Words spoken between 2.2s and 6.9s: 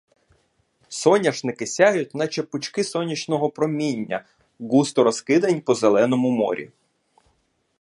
пучки сонячного проміння, густо розкидані по зеленому морі.